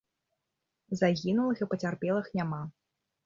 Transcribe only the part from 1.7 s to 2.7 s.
пацярпелых няма.